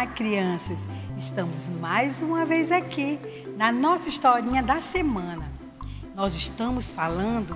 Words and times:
Olá, 0.00 0.06
crianças! 0.06 0.78
Estamos 1.18 1.68
mais 1.68 2.22
uma 2.22 2.46
vez 2.46 2.72
aqui 2.72 3.20
na 3.54 3.70
nossa 3.70 4.08
historinha 4.08 4.62
da 4.62 4.80
semana. 4.80 5.46
Nós 6.14 6.34
estamos 6.34 6.90
falando 6.90 7.54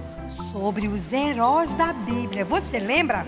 sobre 0.53 0.87
os 0.87 1.11
heróis 1.11 1.73
da 1.73 1.95
Bíblia. 1.95 2.45
Você 2.45 2.79
lembra? 2.79 3.27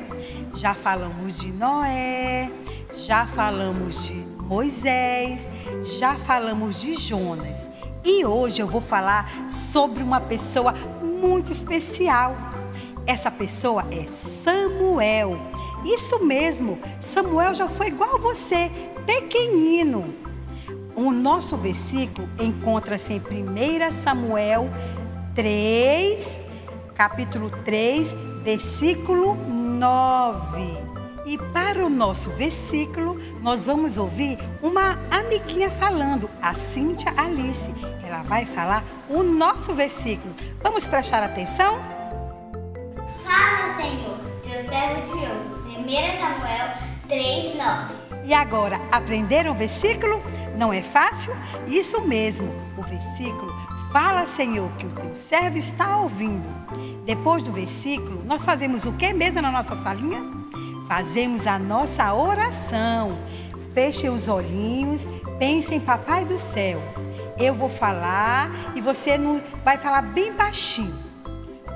Já 0.57 0.75
falamos 0.75 1.39
de 1.39 1.51
Noé, 1.51 2.53
já 2.95 3.27
falamos 3.27 4.05
de 4.05 4.13
Moisés, 4.43 5.49
já 5.99 6.17
falamos 6.17 6.79
de 6.79 6.93
Jonas. 6.97 7.59
E 8.05 8.23
hoje 8.27 8.61
eu 8.61 8.67
vou 8.67 8.83
falar 8.83 9.49
sobre 9.49 10.03
uma 10.03 10.21
pessoa 10.21 10.75
muito 11.03 11.51
especial. 11.51 12.37
Essa 13.07 13.31
pessoa 13.31 13.87
é 13.91 14.03
Samuel. 14.05 15.56
Isso 15.85 16.25
mesmo, 16.25 16.79
Samuel 17.01 17.55
já 17.55 17.69
foi 17.69 17.89
igual 17.89 18.17
a 18.17 18.19
você, 18.19 18.71
pequenino. 19.07 20.15
O 20.95 21.13
nosso 21.13 21.57
versículo 21.57 22.29
encontra-se 22.41 23.13
em 23.13 23.21
1 23.21 23.93
Samuel 24.03 24.71
3, 25.35 26.43
capítulo 26.95 27.51
3, 27.65 28.15
versículo 28.43 29.35
9. 29.35 30.87
E 31.27 31.37
para 31.37 31.85
o 31.85 31.91
nosso 31.91 32.31
versículo, 32.31 33.21
nós 33.43 33.67
vamos 33.67 33.99
ouvir 33.99 34.39
uma 34.63 34.97
amiguinha 35.11 35.71
falando, 35.71 36.31
a 36.41 36.55
Cíntia 36.55 37.13
Alice. 37.17 37.75
Ela 38.03 38.23
vai 38.23 38.47
falar 38.47 38.85
o 39.11 39.23
nosso 39.23 39.75
versículo. 39.75 40.35
Vamos 40.63 40.87
prestar 40.87 41.23
atenção? 41.23 41.79
Fala, 43.25 43.75
Senhor, 43.77 44.17
teu 44.45 44.61
servo 44.71 45.03
te 45.03 45.27
ouve. 45.27 45.56
1 45.87 46.19
Samuel 46.19 46.75
3:9. 47.09 47.95
E 48.25 48.35
agora, 48.35 48.81
aprenderam 48.91 49.53
o 49.53 49.55
versículo? 49.55 50.21
Não 50.57 50.73
é 50.73 50.83
fácil? 50.83 51.33
Isso 51.69 52.01
mesmo, 52.03 52.53
o 52.77 52.83
versículo 52.83 53.55
fala, 53.93 54.27
Senhor, 54.27 54.69
que 54.73 54.87
o 54.87 54.91
teu 54.91 55.15
servo 55.15 55.57
está 55.59 55.99
ouvindo. 55.99 56.49
Depois 57.05 57.45
do 57.45 57.53
versículo, 57.53 58.25
nós 58.25 58.45
fazemos 58.45 58.85
o 58.85 58.93
que 58.93 59.13
mesmo 59.13 59.41
na 59.41 59.51
nossa 59.51 59.77
salinha? 59.77 60.23
Fazemos 60.89 61.47
a 61.47 61.57
nossa 61.59 62.13
oração. 62.13 63.17
Feche 63.73 64.09
os 64.09 64.27
olhinhos, 64.27 65.07
pense 65.39 65.73
em 65.73 65.81
Papai 65.81 66.25
do 66.25 66.39
céu. 66.39 66.83
Eu 67.39 67.55
vou 67.55 67.69
falar 67.69 68.51
e 68.75 68.81
você 68.81 69.19
vai 69.65 69.79
falar 69.79 70.03
bem 70.03 70.33
baixinho. 70.33 70.95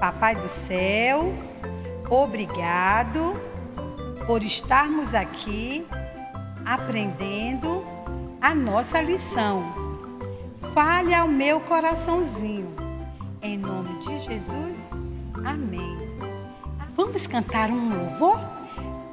Papai 0.01 0.35
do 0.35 0.49
céu, 0.49 1.33
obrigado 2.11 3.50
por 4.31 4.45
estarmos 4.45 5.13
aqui 5.13 5.85
aprendendo 6.65 7.85
a 8.41 8.55
nossa 8.55 9.01
lição. 9.01 9.75
Fale 10.73 11.13
ao 11.13 11.27
meu 11.27 11.59
coraçãozinho. 11.59 12.73
Em 13.43 13.59
nome 13.59 13.99
de 13.99 14.21
Jesus, 14.21 14.79
amém. 15.45 15.99
Vamos 16.95 17.27
cantar 17.27 17.71
um 17.71 17.89
louvor? 17.89 18.39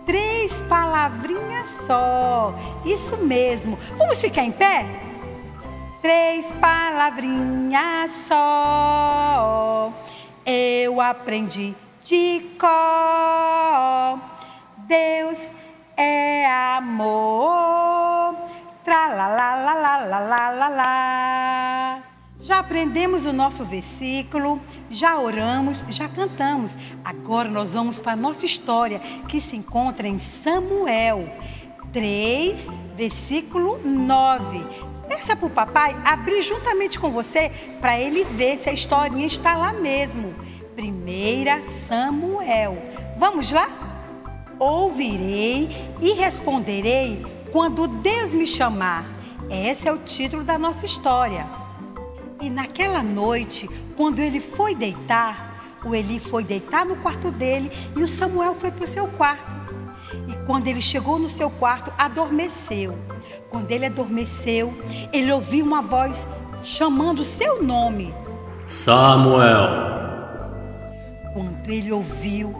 Três 0.06 0.62
palavrinhas 0.70 1.68
só. 1.88 2.54
Isso 2.86 3.18
mesmo. 3.18 3.76
Vamos 3.98 4.22
ficar 4.22 4.44
em 4.44 4.52
pé? 4.52 4.86
Três 6.00 6.54
palavrinhas 6.62 8.12
só. 8.12 9.92
Eu 10.46 11.02
aprendi 11.02 11.74
de 12.04 12.52
cor 12.60 14.37
Deus 14.88 15.52
é 15.98 16.46
amor. 16.78 18.36
Tra 18.86 19.08
la 19.08 19.28
la 19.28 19.56
la 19.58 19.74
la 19.74 19.98
la 19.98 20.20
la 20.20 20.50
la 20.50 20.70
la. 20.70 22.04
Já 22.40 22.60
aprendemos 22.60 23.26
o 23.26 23.34
nosso 23.34 23.66
versículo, 23.66 24.62
já 24.90 25.20
oramos, 25.20 25.84
já 25.90 26.08
cantamos. 26.08 26.78
Agora 27.04 27.50
nós 27.50 27.74
vamos 27.74 28.00
para 28.00 28.14
a 28.14 28.16
nossa 28.16 28.46
história, 28.46 29.00
que 29.28 29.42
se 29.42 29.58
encontra 29.58 30.08
em 30.08 30.20
Samuel 30.20 31.28
3, 31.92 32.68
versículo 32.96 33.82
9. 33.84 34.64
Peça 35.10 35.36
para 35.36 35.48
o 35.48 35.50
papai 35.50 35.98
abrir 36.06 36.42
juntamente 36.42 36.98
com 36.98 37.10
você 37.10 37.52
para 37.82 38.00
ele 38.00 38.24
ver 38.24 38.58
se 38.58 38.70
a 38.70 38.74
historinha 38.74 39.28
está 39.28 39.58
lá 39.58 39.74
mesmo. 39.74 40.34
Primeira 40.76 41.62
Samuel. 41.64 42.78
Vamos 43.18 43.52
lá? 43.52 43.87
Ouvirei 44.60 45.70
e 46.02 46.14
responderei 46.14 47.26
quando 47.52 47.88
Deus 47.88 48.34
me 48.34 48.48
chamar. 48.48 49.06
Esse 49.50 49.88
é 49.88 49.92
o 49.92 50.00
título 50.00 50.44
da 50.44 50.58
nossa 50.58 50.86
história. 50.86 51.48
E 52.42 52.50
naquela 52.50 53.02
noite, 53.02 53.70
quando 53.96 54.20
ele 54.20 54.40
foi 54.40 54.76
deitar, 54.76 55.78
o 55.86 55.96
Eli 55.96 56.20
foi 56.20 56.44
deitar 56.44 56.86
no 56.86 56.96
quarto 56.98 57.32
dele 57.32 57.72
e 57.96 58.04
o 58.04 58.08
Samuel 58.08 58.54
foi 58.54 58.72
para 58.72 58.84
o 58.84 58.88
seu 58.88 59.08
quarto. 59.08 59.58
E 60.28 60.46
quando 60.46 60.68
ele 60.68 60.82
chegou 60.82 61.18
no 61.20 61.30
seu 61.30 61.50
quarto, 61.50 61.92
adormeceu. 61.98 62.98
Quando 63.50 63.72
ele 63.72 63.86
adormeceu, 63.86 64.74
ele 65.14 65.32
ouviu 65.32 65.66
uma 65.66 65.82
voz 65.82 66.28
chamando 66.64 67.20
o 67.20 67.24
seu 67.24 67.64
nome: 67.64 68.14
Samuel. 68.68 69.88
Quando 71.34 71.70
ele 71.70 71.92
ouviu, 71.92 72.56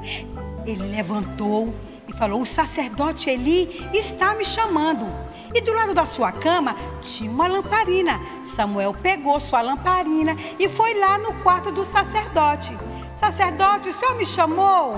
ele 0.66 0.84
levantou 0.84 1.74
e 2.08 2.14
falou: 2.14 2.42
O 2.42 2.46
sacerdote 2.46 3.30
Eli 3.30 3.90
está 3.94 4.34
me 4.36 4.46
chamando. 4.46 5.06
E 5.54 5.62
do 5.62 5.74
lado 5.74 5.94
da 5.94 6.06
sua 6.06 6.32
cama 6.32 6.76
tinha 7.02 7.32
uma 7.32 7.48
lamparina. 7.48 8.20
Samuel 8.44 8.94
pegou 8.94 9.40
sua 9.40 9.62
lamparina 9.62 10.36
e 10.60 10.68
foi 10.68 10.94
lá 11.00 11.18
no 11.18 11.34
quarto 11.36 11.72
do 11.72 11.84
sacerdote. 11.84 12.78
Sacerdote, 13.20 13.90
o 13.90 13.94
senhor 13.94 14.16
me 14.16 14.26
chamou? 14.26 14.96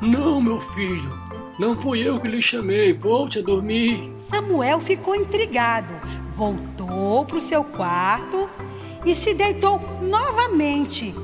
Não, 0.00 0.40
meu 0.40 0.60
filho. 0.60 1.18
Não 1.58 1.78
fui 1.78 2.00
eu 2.00 2.18
que 2.20 2.28
lhe 2.28 2.42
chamei. 2.42 2.92
Volte 2.92 3.38
a 3.38 3.42
dormir. 3.42 4.12
Samuel 4.14 4.80
ficou 4.80 5.14
intrigado. 5.14 5.94
Voltou 6.34 7.24
para 7.24 7.36
o 7.36 7.40
seu 7.40 7.62
quarto 7.62 8.48
e 9.04 9.14
se 9.14 9.34
deitou 9.34 9.80
novamente. 10.02 11.14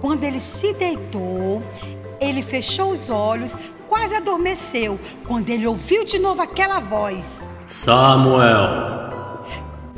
Quando 0.00 0.24
ele 0.24 0.40
se 0.40 0.72
deitou, 0.74 1.62
ele 2.20 2.42
fechou 2.42 2.90
os 2.92 3.10
olhos, 3.10 3.56
quase 3.96 4.14
adormeceu, 4.14 5.00
quando 5.26 5.48
ele 5.48 5.66
ouviu 5.66 6.04
de 6.04 6.18
novo 6.18 6.42
aquela 6.42 6.80
voz: 6.80 7.46
Samuel. 7.66 8.94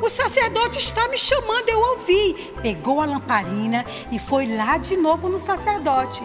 O 0.01 0.07
sacerdote 0.07 0.79
está 0.79 1.09
me 1.09 1.17
chamando, 1.17 1.67
eu 1.67 1.77
ouvi. 1.77 2.33
Pegou 2.61 3.01
a 3.01 3.05
lamparina 3.05 3.85
e 4.09 4.17
foi 4.17 4.55
lá 4.55 4.77
de 4.77 4.95
novo 4.95 5.27
no 5.27 5.37
sacerdote. 5.37 6.23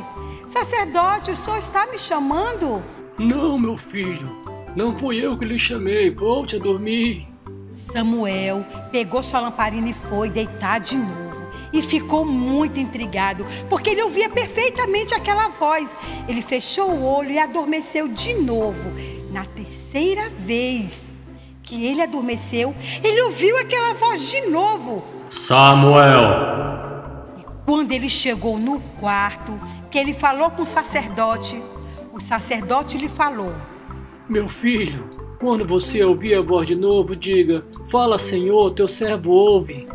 Sacerdote, 0.49 1.33
o 1.33 1.37
senhor 1.37 1.59
está 1.59 1.85
me 1.87 1.99
chamando? 1.99 2.81
Não, 3.19 3.59
meu 3.59 3.77
filho. 3.77 4.31
Não 4.77 4.97
fui 4.97 5.17
eu 5.17 5.37
que 5.37 5.45
lhe 5.45 5.59
chamei. 5.59 6.09
Volte 6.09 6.55
a 6.55 6.59
dormir. 6.61 7.27
Samuel 7.75 8.65
pegou 8.93 9.21
sua 9.25 9.41
lamparina 9.41 9.89
e 9.89 9.95
foi 9.95 10.31
deitar 10.31 10.79
de 10.79 10.97
novo 10.97 11.24
e 11.75 11.83
ficou 11.83 12.25
muito 12.25 12.79
intrigado, 12.79 13.45
porque 13.69 13.91
ele 13.91 14.03
ouvia 14.03 14.31
perfeitamente 14.31 15.13
aquela 15.13 15.49
voz. 15.49 15.95
Ele 16.29 16.41
fechou 16.41 16.89
o 16.89 17.05
olho 17.05 17.33
e 17.33 17.39
adormeceu 17.39 18.07
de 18.07 18.35
novo. 18.35 18.89
Na 19.33 19.45
terceira 19.45 20.31
vez 20.31 21.19
que 21.65 21.85
ele 21.85 22.01
adormeceu, 22.01 22.73
ele 23.03 23.23
ouviu 23.23 23.59
aquela 23.59 23.93
voz 23.95 24.31
de 24.31 24.43
novo. 24.43 25.05
Samuel. 25.29 26.23
E 27.41 27.43
quando 27.67 27.91
ele 27.91 28.09
chegou 28.09 28.57
no 28.57 28.79
quarto, 29.01 29.61
que 29.91 29.99
ele 29.99 30.15
falou 30.15 30.51
com 30.53 30.63
o 30.63 30.67
sacerdote, 30.67 31.61
o 32.13 32.21
sacerdote 32.21 32.97
lhe 32.97 33.09
falou: 33.09 33.53
Meu 34.29 34.49
filho, 34.49 35.11
quando 35.41 35.67
você 35.67 36.05
ouvir 36.05 36.35
a 36.35 36.41
voz 36.41 36.69
de 36.69 36.77
novo, 36.77 37.17
diga: 37.17 37.65
Fala, 37.91 38.17
Senhor, 38.17 38.71
teu 38.71 38.87
servo 38.87 39.33
ouve. 39.33 39.87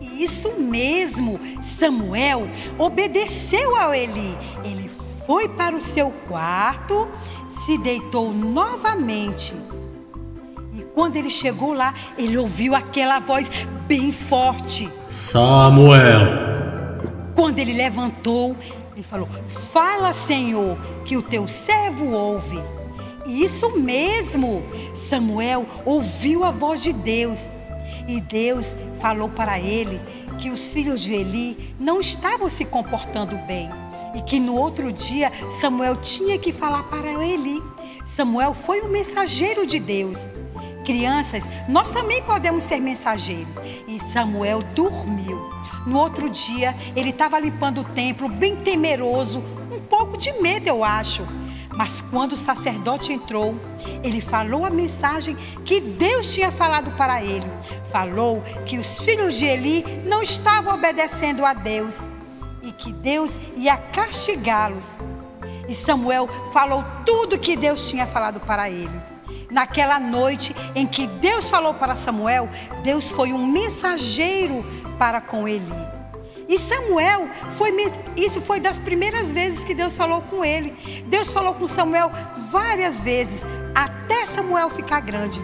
Isso 0.00 0.52
mesmo, 0.58 1.38
Samuel 1.62 2.48
obedeceu 2.78 3.76
ao 3.76 3.94
Eli. 3.94 4.36
Ele 4.64 4.90
foi 5.26 5.48
para 5.48 5.74
o 5.74 5.80
seu 5.80 6.10
quarto, 6.28 7.08
se 7.50 7.76
deitou 7.78 8.32
novamente. 8.32 9.54
E 10.72 10.82
quando 10.94 11.16
ele 11.16 11.30
chegou 11.30 11.72
lá, 11.72 11.94
ele 12.16 12.36
ouviu 12.36 12.74
aquela 12.74 13.18
voz 13.18 13.50
bem 13.86 14.12
forte: 14.12 14.88
Samuel. 15.10 16.46
Quando 17.34 17.58
ele 17.58 17.72
levantou, 17.72 18.56
ele 18.94 19.02
falou: 19.02 19.28
Fala, 19.72 20.12
Senhor, 20.12 20.78
que 21.04 21.16
o 21.16 21.22
teu 21.22 21.48
servo 21.48 22.10
ouve. 22.12 22.58
Isso 23.26 23.78
mesmo, 23.78 24.62
Samuel 24.94 25.66
ouviu 25.84 26.44
a 26.44 26.50
voz 26.50 26.82
de 26.82 26.92
Deus 26.92 27.48
e 28.06 28.20
Deus 28.20 28.76
falou 29.00 29.28
para 29.28 29.58
ele 29.58 30.00
que 30.40 30.50
os 30.50 30.70
filhos 30.70 31.00
de 31.00 31.12
Eli 31.12 31.74
não 31.78 32.00
estavam 32.00 32.48
se 32.48 32.64
comportando 32.64 33.36
bem 33.38 33.68
e 34.14 34.22
que 34.22 34.40
no 34.40 34.56
outro 34.56 34.92
dia 34.92 35.30
Samuel 35.50 35.96
tinha 35.96 36.38
que 36.38 36.52
falar 36.52 36.84
para 36.84 37.24
Eli. 37.24 37.62
Samuel 38.06 38.54
foi 38.54 38.80
um 38.82 38.88
mensageiro 38.88 39.66
de 39.66 39.78
Deus. 39.78 40.30
Crianças, 40.84 41.44
nós 41.68 41.90
também 41.90 42.22
podemos 42.22 42.62
ser 42.62 42.80
mensageiros. 42.80 43.56
E 43.88 43.98
Samuel 43.98 44.62
dormiu. 44.74 45.50
No 45.84 45.98
outro 45.98 46.30
dia, 46.30 46.74
ele 46.94 47.10
estava 47.10 47.38
limpando 47.38 47.80
o 47.80 47.84
templo, 47.84 48.28
bem 48.28 48.56
temeroso, 48.56 49.42
um 49.70 49.80
pouco 49.80 50.16
de 50.16 50.32
medo, 50.40 50.68
eu 50.68 50.82
acho. 50.82 51.26
Mas 51.76 52.00
quando 52.00 52.32
o 52.32 52.36
sacerdote 52.36 53.12
entrou, 53.12 53.54
ele 54.02 54.20
falou 54.20 54.64
a 54.64 54.70
mensagem 54.70 55.36
que 55.62 55.78
Deus 55.78 56.32
tinha 56.32 56.50
falado 56.50 56.90
para 56.92 57.22
ele. 57.22 57.46
Falou 57.92 58.42
que 58.64 58.78
os 58.78 58.98
filhos 58.98 59.36
de 59.36 59.44
Eli 59.44 59.84
não 60.06 60.22
estavam 60.22 60.74
obedecendo 60.74 61.44
a 61.44 61.52
Deus 61.52 62.04
e 62.62 62.72
que 62.72 62.92
Deus 62.92 63.38
ia 63.56 63.76
castigá-los. 63.76 64.96
E 65.68 65.74
Samuel 65.74 66.28
falou 66.50 66.82
tudo 67.04 67.38
que 67.38 67.54
Deus 67.56 67.88
tinha 67.88 68.06
falado 68.06 68.40
para 68.40 68.70
ele. 68.70 68.98
Naquela 69.50 70.00
noite 70.00 70.56
em 70.74 70.86
que 70.86 71.06
Deus 71.06 71.48
falou 71.48 71.74
para 71.74 71.94
Samuel, 71.94 72.48
Deus 72.82 73.10
foi 73.10 73.32
um 73.32 73.46
mensageiro 73.46 74.64
para 74.98 75.20
com 75.20 75.46
Eli. 75.46 75.95
E 76.48 76.58
Samuel 76.58 77.28
foi 77.52 77.72
isso 78.16 78.40
foi 78.40 78.60
das 78.60 78.78
primeiras 78.78 79.32
vezes 79.32 79.64
que 79.64 79.74
Deus 79.74 79.96
falou 79.96 80.22
com 80.22 80.44
ele. 80.44 80.70
Deus 81.06 81.32
falou 81.32 81.54
com 81.54 81.66
Samuel 81.66 82.10
várias 82.50 83.02
vezes, 83.02 83.42
até 83.74 84.24
Samuel 84.26 84.70
ficar 84.70 85.00
grande. 85.00 85.40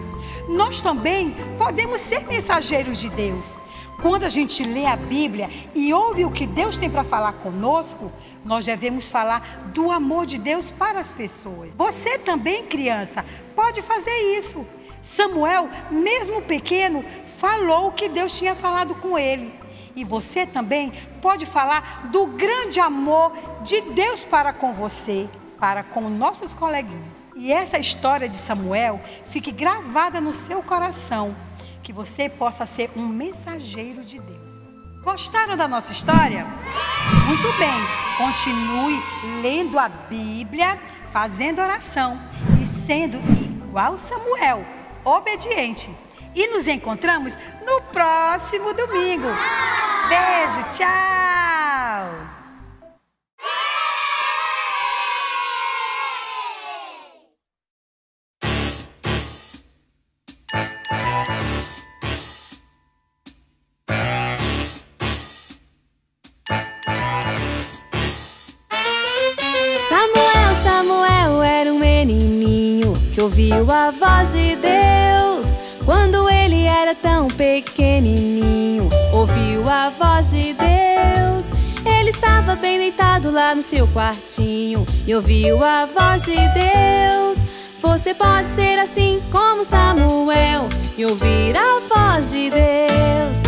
Nós 0.47 0.81
também 0.81 1.35
podemos 1.57 2.01
ser 2.01 2.25
mensageiros 2.27 2.97
de 2.99 3.09
Deus. 3.09 3.55
Quando 4.01 4.23
a 4.23 4.29
gente 4.29 4.65
lê 4.65 4.85
a 4.85 4.97
Bíblia 4.97 5.49
e 5.73 5.93
ouve 5.93 6.25
o 6.25 6.31
que 6.31 6.45
Deus 6.45 6.77
tem 6.77 6.89
para 6.89 7.03
falar 7.03 7.33
conosco, 7.33 8.11
nós 8.43 8.65
devemos 8.65 9.09
falar 9.09 9.71
do 9.73 9.91
amor 9.91 10.25
de 10.25 10.37
Deus 10.37 10.69
para 10.71 10.99
as 10.99 11.11
pessoas. 11.11 11.69
Você 11.75 12.17
também, 12.17 12.65
criança, 12.65 13.23
pode 13.55 13.81
fazer 13.81 14.37
isso. 14.37 14.65
Samuel, 15.01 15.69
mesmo 15.89 16.41
pequeno, 16.41 17.03
falou 17.37 17.87
o 17.87 17.91
que 17.91 18.09
Deus 18.09 18.37
tinha 18.37 18.55
falado 18.55 18.95
com 18.95 19.17
ele. 19.17 19.53
E 19.95 20.03
você 20.03 20.45
também 20.45 20.91
pode 21.21 21.45
falar 21.45 22.07
do 22.11 22.27
grande 22.27 22.79
amor 22.79 23.31
de 23.63 23.79
Deus 23.81 24.23
para 24.23 24.51
com 24.51 24.73
você, 24.73 25.29
para 25.59 25.83
com 25.83 26.09
nossos 26.09 26.53
coleguinhas. 26.53 27.23
E 27.35 27.51
essa 27.51 27.77
história 27.77 28.29
de 28.29 28.37
Samuel 28.37 29.01
fique 29.25 29.51
gravada 29.51 30.19
no 30.21 30.33
seu 30.33 30.61
coração, 30.63 31.35
que 31.81 31.93
você 31.93 32.29
possa 32.29 32.65
ser 32.65 32.91
um 32.95 33.07
mensageiro 33.07 34.03
de 34.03 34.19
Deus. 34.19 34.51
Gostaram 35.03 35.57
da 35.57 35.67
nossa 35.67 35.91
história? 35.91 36.45
Muito 37.27 37.57
bem, 37.57 37.69
continue 38.17 39.01
lendo 39.41 39.77
a 39.77 39.89
Bíblia, 39.89 40.79
fazendo 41.11 41.61
oração 41.61 42.19
e 42.61 42.65
sendo 42.65 43.17
igual 43.17 43.97
Samuel, 43.97 44.65
obediente. 45.03 45.89
E 46.35 46.47
nos 46.47 46.67
encontramos 46.67 47.33
no 47.65 47.81
próximo 47.83 48.73
domingo. 48.73 49.27
Beijo, 50.09 50.63
tchau! 50.71 52.33
Samuel, 69.87 70.63
Samuel 70.63 71.43
era 71.43 71.71
um 71.71 71.79
menininho 71.79 72.93
que 73.13 73.21
ouviu 73.21 73.69
a 73.71 73.91
voz 73.91 74.33
de 74.33 74.55
Deus 74.55 75.22
quando 75.85 76.29
ele 76.29 76.65
era 76.65 76.95
tão 76.95 77.27
pequenininho, 77.27 78.89
ouviu 79.11 79.67
a 79.69 79.89
voz 79.89 80.31
de 80.31 80.53
Deus. 80.53 81.45
Ele 81.85 82.09
estava 82.09 82.55
bem 82.55 82.79
deitado 82.79 83.31
lá 83.31 83.53
no 83.53 83.61
seu 83.61 83.87
quartinho 83.87 84.85
e 85.05 85.13
ouviu 85.13 85.63
a 85.63 85.85
voz 85.85 86.23
de 86.23 86.35
Deus. 86.35 87.37
Você 87.81 88.13
pode 88.13 88.47
ser 88.49 88.79
assim 88.79 89.21
como 89.31 89.63
Samuel 89.63 90.69
e 90.97 91.05
ouvir 91.05 91.55
a 91.57 91.81
voz 91.93 92.31
de 92.31 92.49
Deus. 92.49 93.42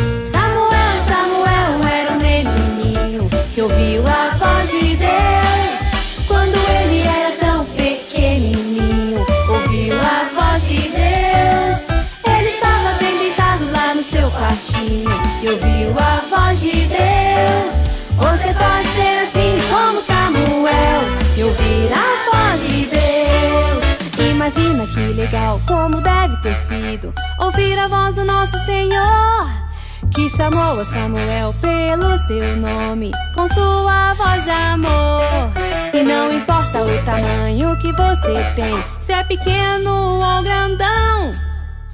Como 25.67 26.01
deve 26.01 26.37
ter 26.37 26.55
sido 26.67 27.13
ouvir 27.39 27.77
a 27.79 27.87
voz 27.87 28.15
do 28.15 28.25
nosso 28.25 28.57
Senhor. 28.65 29.65
Que 30.13 30.29
chamou 30.29 30.79
a 30.79 30.85
Samuel 30.85 31.53
pelo 31.61 32.17
seu 32.17 32.55
nome, 32.57 33.11
com 33.33 33.47
sua 33.47 34.13
voz 34.13 34.43
de 34.43 34.51
amor. 34.51 35.51
E 35.93 36.03
não 36.03 36.31
importa 36.33 36.81
o 36.81 37.05
tamanho 37.05 37.77
que 37.79 37.91
você 37.91 38.33
tem, 38.55 38.83
se 38.99 39.11
é 39.11 39.23
pequeno 39.23 39.91
ou 39.91 40.43
grandão. 40.43 41.31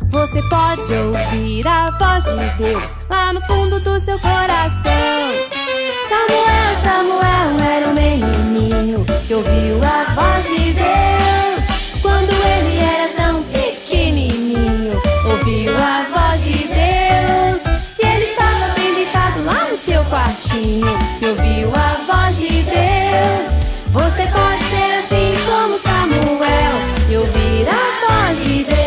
Você 0.10 0.42
pode 0.50 0.94
ouvir 0.94 1.68
a 1.68 1.90
voz 1.92 2.26
de 2.26 2.64
Deus 2.64 2.96
lá 3.10 3.34
no 3.34 3.42
fundo 3.42 3.80
do 3.80 4.00
seu 4.00 4.20
coração. 4.20 4.82
Samuel, 6.10 6.76
Samuel 6.84 7.70
era 7.76 7.88
um 7.88 7.94
menininho 7.94 9.06
que 9.26 9.34
ouviu 9.34 9.80
a 9.84 10.14
voz 10.14 10.48
de 10.48 10.74
Deus 10.74 11.51
quartinho 20.52 20.88
e 21.22 21.26
ouviu 21.26 21.72
a 21.76 22.12
voz 22.12 22.38
de 22.38 22.64
Deus. 22.64 23.52
Você 23.92 24.24
pode 24.28 24.64
ser 24.64 24.94
assim 25.00 25.34
como 25.46 25.78
Samuel 25.78 27.10
e 27.10 27.18
ouvir 27.18 27.68
a 27.70 28.08
voz 28.08 28.44
de 28.44 28.64
Deus 28.64 28.82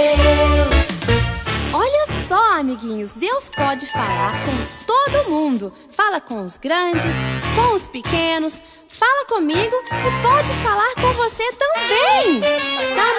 amiguinhos, 2.64 3.12
Deus 3.12 3.50
pode 3.50 3.86
falar 3.86 4.32
com 4.44 4.52
todo 4.86 5.28
mundo. 5.28 5.72
Fala 5.90 6.20
com 6.20 6.42
os 6.42 6.56
grandes, 6.56 7.14
com 7.54 7.74
os 7.74 7.88
pequenos. 7.88 8.62
Fala 8.88 9.26
comigo 9.26 9.74
e 9.90 10.22
pode 10.22 10.48
falar 10.62 10.94
com 10.94 11.12
você 11.12 11.42
também. 11.52 12.40
Samuel, 12.94 13.13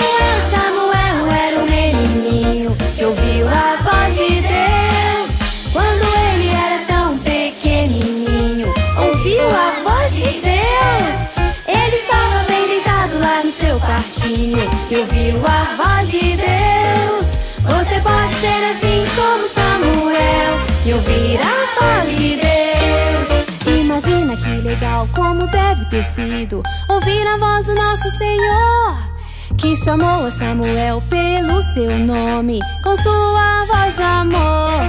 quartinho 14.96 14.98
e 14.98 15.00
ouviu 15.00 15.42
a 15.46 15.75
voz 15.75 16.10
de 16.10 16.38
Deus. 16.38 17.28
Você 17.64 18.00
pode 18.00 18.34
ser 18.36 18.64
assim 18.72 19.06
como 19.16 19.48
Samuel 19.50 20.60
e 20.86 20.94
ouvir 20.94 21.40
a 21.42 21.80
voz 21.80 22.16
de 22.16 22.38
Deus. 22.38 23.80
Imagina 23.80 24.36
que 24.38 24.68
legal 24.68 25.08
como 25.14 25.48
deve 25.48 25.86
ter 25.90 26.06
sido 26.06 26.64
ouvir 26.90 27.28
a 27.28 27.38
voz 27.38 27.66
do 27.66 27.75
nosso 27.75 28.10
Senhor. 28.18 29.16
Que 29.58 29.75
chamou 29.75 30.25
a 30.25 30.32
Samuel 30.32 31.02
pelo 31.10 31.64
seu 31.74 31.98
nome, 32.00 32.60
com 32.84 32.96
sua 32.98 33.66
voz 33.66 33.96
de 33.96 34.04
amor. 34.04 34.82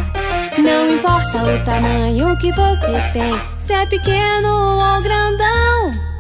Não 0.58 0.92
importa 0.92 1.38
o 1.38 1.64
tamanho 1.64 2.36
que 2.38 2.50
você 2.52 3.00
tem, 3.12 3.40
se 3.58 3.72
é 3.72 3.86
pequeno 3.86 4.48
ou 4.48 5.02
grandão. 5.02 6.15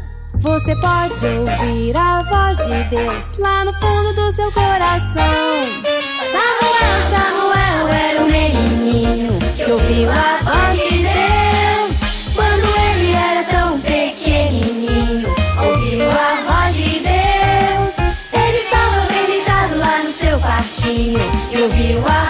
Você 0.46 0.76
pode 0.76 1.26
ouvir 1.26 1.96
a 1.96 2.22
voz 2.22 2.58
de 2.58 2.84
Deus 2.84 3.36
lá 3.36 3.64
no 3.64 3.72
fundo 3.74 4.12
do 4.14 4.30
seu 4.30 4.50
coração. 4.52 5.66
Samuel, 6.30 7.00
Samuel 7.10 7.88
era 7.88 8.22
um 8.22 8.30
menininho 8.30 9.38
que 9.56 9.70
ouviu 9.72 10.08
a 10.08 10.38
voz 10.44 10.78
de 10.78 10.98
Deus 11.02 12.32
quando 12.36 12.64
ele 12.90 13.12
era 13.12 13.42
tão 13.50 13.80
pequenininho. 13.80 15.28
Ouviu 15.66 16.08
a 16.08 16.62
voz 16.62 16.76
de 16.76 17.00
Deus. 17.00 17.96
Ele 18.32 18.58
estava 18.58 19.00
bem 19.12 19.26
deitado 19.26 19.76
lá 19.76 20.04
no 20.04 20.10
seu 20.10 20.38
quartinho 20.38 21.18
e 21.50 21.60
ouviu 21.60 22.04
a 22.06 22.25